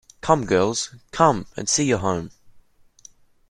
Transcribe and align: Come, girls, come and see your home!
Come, 0.21 0.47
girls, 0.47 0.95
come 1.11 1.45
and 1.55 1.69
see 1.69 1.83
your 1.85 1.99
home! 1.99 2.31